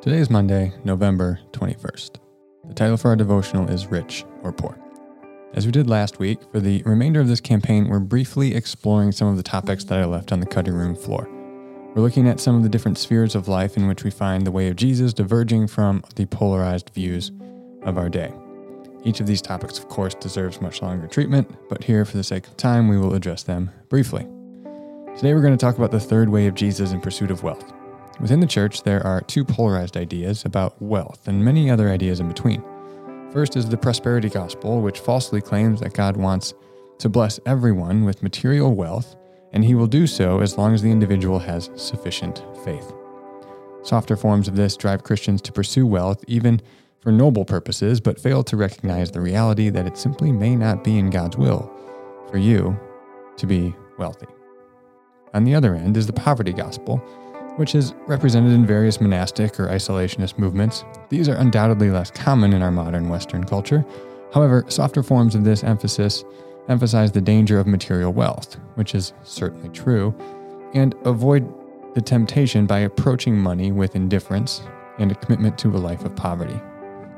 [0.00, 2.18] Today is Monday, November 21st.
[2.68, 4.78] The title for our devotional is Rich or Poor.
[5.54, 9.26] As we did last week, for the remainder of this campaign, we're briefly exploring some
[9.26, 11.28] of the topics that I left on the cutting room floor.
[11.96, 14.52] We're looking at some of the different spheres of life in which we find the
[14.52, 17.32] way of Jesus diverging from the polarized views
[17.82, 18.32] of our day.
[19.02, 22.46] Each of these topics, of course, deserves much longer treatment, but here, for the sake
[22.46, 24.28] of time, we will address them briefly.
[25.16, 27.72] Today, we're going to talk about the third way of Jesus in pursuit of wealth.
[28.20, 32.26] Within the church, there are two polarized ideas about wealth and many other ideas in
[32.26, 32.62] between.
[33.32, 36.52] First is the prosperity gospel, which falsely claims that God wants
[36.98, 39.14] to bless everyone with material wealth,
[39.52, 42.92] and he will do so as long as the individual has sufficient faith.
[43.84, 46.60] Softer forms of this drive Christians to pursue wealth even
[47.00, 50.98] for noble purposes, but fail to recognize the reality that it simply may not be
[50.98, 51.70] in God's will
[52.28, 52.78] for you
[53.36, 54.26] to be wealthy.
[55.34, 57.00] On the other end is the poverty gospel,
[57.58, 60.84] which is represented in various monastic or isolationist movements.
[61.08, 63.84] These are undoubtedly less common in our modern Western culture.
[64.32, 66.24] However, softer forms of this emphasis
[66.68, 70.14] emphasize the danger of material wealth, which is certainly true,
[70.72, 71.52] and avoid
[71.94, 74.62] the temptation by approaching money with indifference
[75.00, 76.60] and a commitment to a life of poverty.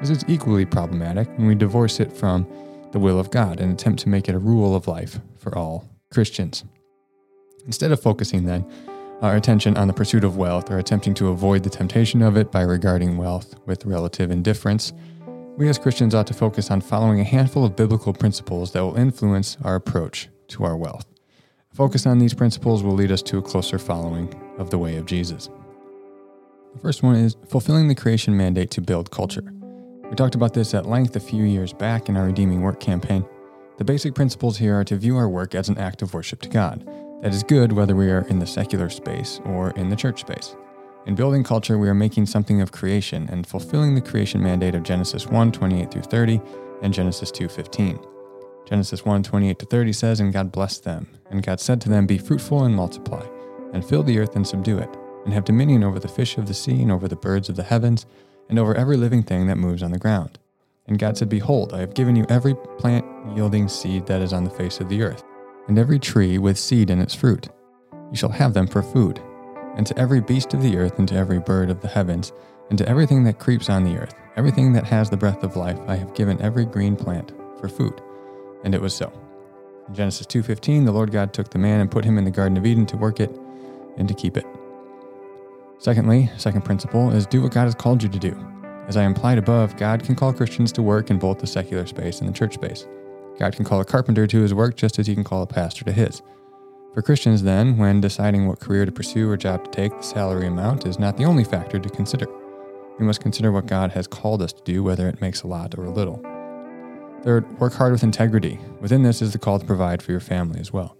[0.00, 2.44] This is equally problematic when we divorce it from
[2.90, 5.88] the will of God and attempt to make it a rule of life for all
[6.12, 6.64] Christians.
[7.66, 8.66] Instead of focusing then
[9.22, 12.50] our attention on the pursuit of wealth or attempting to avoid the temptation of it
[12.50, 14.92] by regarding wealth with relative indifference,
[15.56, 18.96] we as Christians ought to focus on following a handful of biblical principles that will
[18.96, 21.06] influence our approach to our wealth.
[21.72, 24.96] A focus on these principles will lead us to a closer following of the way
[24.96, 25.48] of Jesus.
[26.74, 29.44] The first one is fulfilling the creation mandate to build culture.
[30.10, 33.24] We talked about this at length a few years back in our Redeeming Work campaign.
[33.78, 36.48] The basic principles here are to view our work as an act of worship to
[36.48, 36.88] God
[37.22, 40.56] that is good whether we are in the secular space or in the church space.
[41.06, 44.82] In building culture, we are making something of creation and fulfilling the creation mandate of
[44.82, 46.40] Genesis 1 28 through 30
[46.82, 47.98] and Genesis 2 15.
[48.66, 52.06] Genesis 1 28 to 30 says, And God blessed them, and God said to them,
[52.06, 53.26] Be fruitful and multiply,
[53.72, 54.88] and fill the earth and subdue it,
[55.24, 57.62] and have dominion over the fish of the sea, and over the birds of the
[57.62, 58.06] heavens,
[58.48, 60.38] and over every living thing that moves on the ground.
[60.86, 63.04] And God said, Behold, I have given you every plant
[63.34, 65.24] yielding seed that is on the face of the earth
[65.68, 67.48] and every tree with seed in its fruit.
[68.10, 69.20] You shall have them for food.
[69.76, 72.32] And to every beast of the earth, and to every bird of the heavens,
[72.70, 75.78] and to everything that creeps on the earth, everything that has the breath of life,
[75.88, 78.00] I have given every green plant for food.
[78.62, 79.12] And it was so.
[79.88, 82.56] In Genesis 2:15, the Lord God took the man and put him in the garden
[82.56, 83.36] of Eden to work it
[83.96, 84.46] and to keep it.
[85.78, 88.34] Secondly, second principle is do what God has called you to do.
[88.86, 92.20] As I implied above, God can call Christians to work in both the secular space
[92.20, 92.86] and the church space.
[93.38, 95.84] God can call a carpenter to his work just as he can call a pastor
[95.84, 96.22] to his.
[96.92, 100.46] For Christians, then, when deciding what career to pursue or job to take, the salary
[100.46, 102.26] amount is not the only factor to consider.
[103.00, 105.76] We must consider what God has called us to do, whether it makes a lot
[105.76, 106.22] or a little.
[107.24, 108.60] Third, work hard with integrity.
[108.80, 110.96] Within this is the call to provide for your family as well.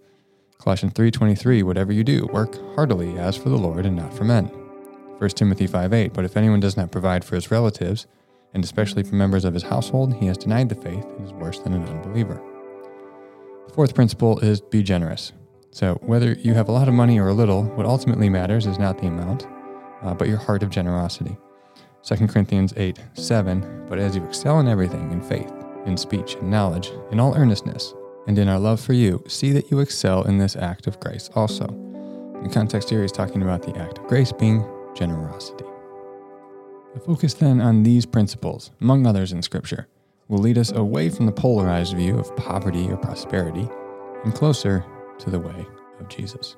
[0.59, 4.51] Colossians 3:23, whatever you do, work heartily as for the Lord and not for men.
[5.19, 8.07] 1 Timothy 5:8, but if anyone does not provide for his relatives,
[8.55, 11.59] and especially for members of his household, he has denied the faith and is worse
[11.59, 12.41] than an unbeliever.
[13.67, 15.33] The fourth principle is be generous.
[15.71, 18.79] So, whether you have a lot of money or a little, what ultimately matters is
[18.79, 19.49] not the amount,
[20.03, 21.37] uh, but your heart of generosity.
[22.05, 25.53] 2 Corinthians 8 7 But as you excel in everything, in faith,
[25.85, 27.93] in speech, in knowledge, in all earnestness,
[28.27, 31.29] and in our love for you, see that you excel in this act of grace
[31.35, 31.67] also.
[32.43, 35.65] In context here, he's talking about the act of grace being generosity.
[36.95, 39.89] The focus then on these principles, among others in Scripture,
[40.29, 43.69] will lead us away from the polarized view of poverty or prosperity
[44.25, 44.85] and closer
[45.19, 45.67] to the way
[45.99, 46.57] of Jesus.